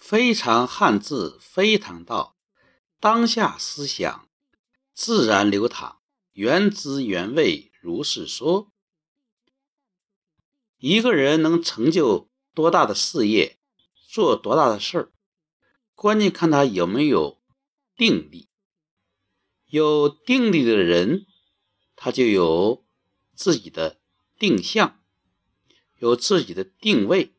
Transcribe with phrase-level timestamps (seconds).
[0.00, 2.36] 非常汉字，非常道。
[2.98, 4.28] 当下思想
[4.94, 6.00] 自然流淌，
[6.32, 8.72] 原汁原味如是说。
[10.78, 13.60] 一个人能成就多大的事业，
[14.08, 15.12] 做多大的事儿，
[15.94, 17.40] 关键看他有没有
[17.94, 18.48] 定力。
[19.66, 21.26] 有定力的人，
[21.94, 22.84] 他就有
[23.34, 24.00] 自己的
[24.38, 24.98] 定向，
[25.98, 27.34] 有自己的定位，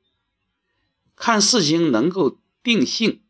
[1.16, 2.38] 看事情能够。
[2.64, 3.24] 定性，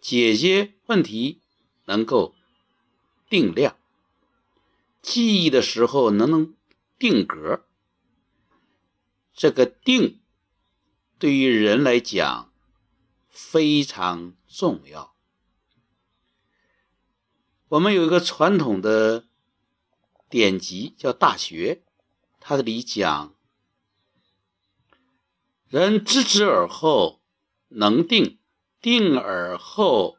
[0.00, 1.40] 解决问题
[1.86, 2.34] 能够
[3.28, 3.76] 定量，
[5.02, 6.54] 记忆的时候能能
[6.98, 7.66] 定格。
[9.32, 10.20] 这个定
[11.18, 12.52] 对于人来讲
[13.28, 15.16] 非常重要。
[17.68, 19.26] 我们有一个传统的
[20.28, 21.82] 典籍叫《大学》，
[22.38, 23.34] 它这里讲：
[25.66, 27.20] 人知之而后
[27.68, 28.38] 能定。
[28.84, 30.18] 定而后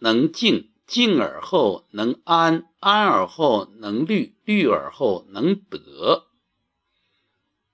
[0.00, 6.26] 能静，静而后能安，安而后能虑，虑而后能得。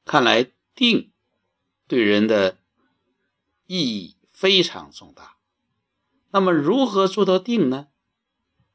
[0.05, 1.11] 看来定
[1.89, 2.59] 对人的
[3.65, 5.39] 意义非常重大。
[6.33, 7.89] 那么如何做到定呢？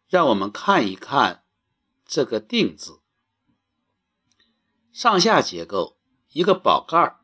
[0.08, 1.44] 让我们看一看
[2.08, 3.02] 这个“定”字，
[4.92, 6.00] 上下结构：
[6.32, 7.20] 一个宝盖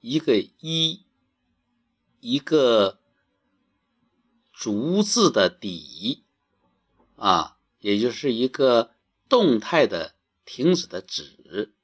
[0.00, 1.07] 一个一。
[2.20, 2.98] 一个
[4.52, 6.24] 竹字的底
[7.16, 8.94] 啊，也就是一个
[9.28, 11.74] 动态的停止的止。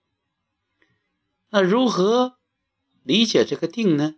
[1.51, 2.39] 那如何
[3.03, 4.17] 理解这个定呢？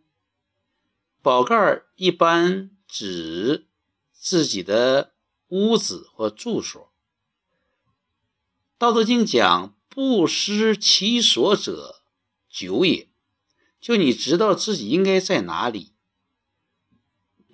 [1.20, 3.67] 宝盖一般指
[4.12, 5.12] 自己的
[5.48, 6.92] 屋子或住所。
[8.78, 12.03] 道德经讲：“不失其所者，
[12.48, 13.09] 久也。”
[13.81, 15.95] 就你知道自己应该在哪里。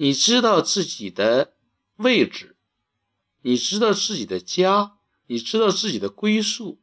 [0.03, 1.55] 你知道自己的
[1.95, 2.57] 位置，
[3.43, 6.81] 你知道自己的家，你知道自己的归宿，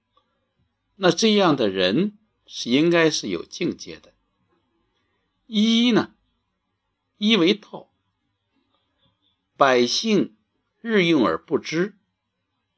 [0.96, 4.13] 那这样的人是应该是有境界的。
[5.47, 6.16] 一呢，
[7.18, 7.91] 一为道，
[9.58, 10.38] 百姓
[10.79, 11.97] 日用而不知，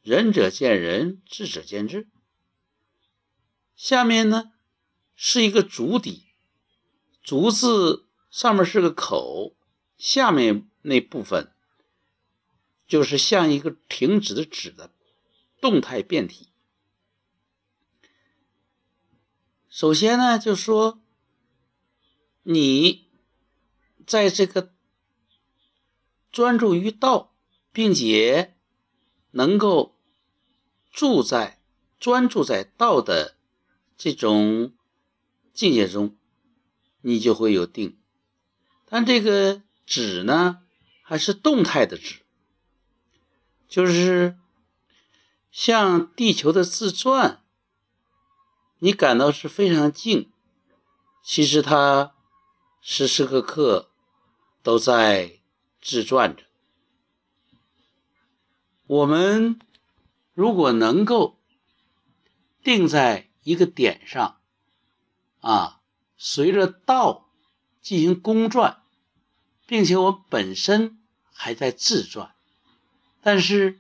[0.02, 2.10] 仁者见仁，智者见智。
[3.76, 4.52] 下面呢
[5.16, 6.30] 是一个竹底，
[7.22, 9.56] 竹字上面是个口。
[10.02, 11.54] 下面那部分
[12.88, 14.92] 就是像一个停止的止的
[15.62, 16.50] 动态变体。
[19.70, 21.00] 首先呢，就说
[22.42, 23.12] 你
[24.08, 24.74] 在这个
[26.32, 27.36] 专注于道，
[27.72, 28.58] 并且
[29.30, 29.96] 能够
[30.92, 31.62] 住在
[32.00, 33.38] 专注在道的
[33.96, 34.74] 这种
[35.54, 36.18] 境界中，
[37.02, 38.00] 你就会有定。
[38.88, 39.62] 但这个。
[39.86, 40.62] 止呢，
[41.02, 42.22] 还是动态的止，
[43.68, 44.38] 就是
[45.52, 47.44] 像地球的自转，
[48.80, 50.32] 你感到是非常静，
[51.24, 52.16] 其实它
[52.82, 53.92] 时时刻刻
[54.64, 55.40] 都在
[55.82, 56.44] 自转着。
[58.88, 59.60] 我们
[60.34, 61.40] 如果能够
[62.64, 64.40] 定在一个点上，
[65.40, 65.82] 啊，
[66.18, 67.30] 随着道
[67.82, 68.81] 进行公转。
[69.72, 71.00] 并且我本身
[71.32, 72.36] 还在自转，
[73.22, 73.80] 但是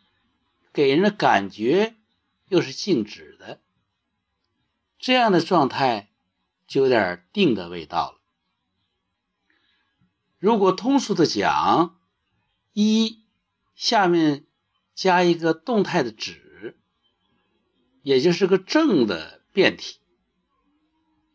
[0.71, 1.97] 给人的感觉
[2.47, 3.59] 又是静止的，
[4.97, 6.09] 这样的状态
[6.65, 8.21] 就有点定的味道了。
[10.39, 11.99] 如果通俗的讲，
[12.71, 13.25] 一
[13.75, 14.45] 下面
[14.95, 16.79] 加一个动态的止，
[18.01, 19.99] 也就是个正的变体，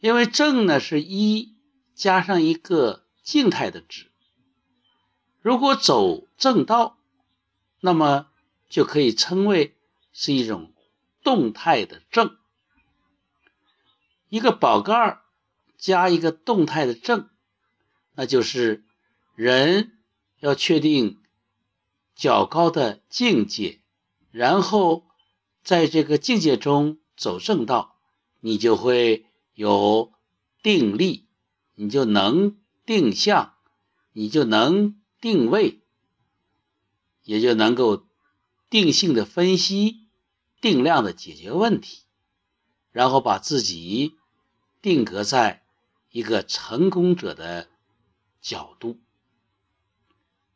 [0.01, 1.59] 因为正呢是一
[1.95, 4.11] 加上一个静态的止。
[5.47, 6.99] 如果走正道，
[7.79, 8.27] 那么
[8.69, 9.77] 就可以称为
[10.13, 10.73] 是一种
[11.23, 12.37] 动态的正。
[14.29, 15.23] 一个宝盖儿
[15.79, 17.29] 加一个动态的正，
[18.17, 18.85] 那就是
[19.37, 19.97] 人
[20.41, 21.21] 要确定
[22.17, 23.79] 较高的境界，
[24.33, 25.07] 然后
[25.63, 27.95] 在这个境界中走正道，
[28.41, 30.13] 你就会有
[30.61, 31.29] 定力，
[31.77, 33.55] 你就能定向，
[34.11, 35.01] 你就能。
[35.21, 35.81] 定位，
[37.23, 38.07] 也就能够
[38.69, 40.07] 定性的分析、
[40.61, 42.03] 定量的解决问题，
[42.91, 44.17] 然后把自己
[44.81, 45.65] 定格在
[46.11, 47.69] 一个成功者的
[48.41, 48.99] 角度。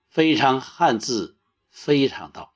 [0.08, 1.36] 非常汉字，
[1.70, 2.54] 非常道。